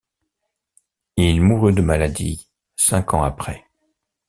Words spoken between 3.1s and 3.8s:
ans après.